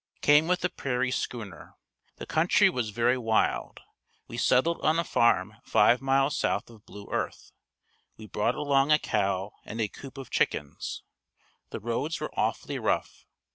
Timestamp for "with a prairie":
0.47-1.11